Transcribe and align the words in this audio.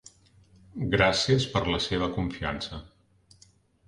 Gràcies 0.93 1.45
per 1.51 1.61
la 1.73 1.81
seva 1.87 2.07
confiança. 2.15 2.81